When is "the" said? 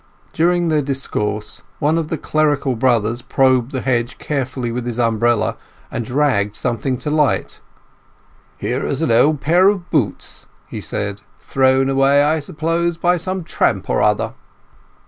2.07-2.17, 3.71-3.81